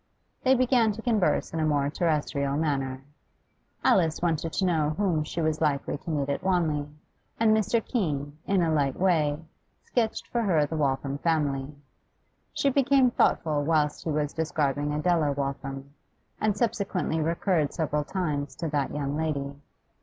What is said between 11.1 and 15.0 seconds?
family. She became thoughtful whilst he was describing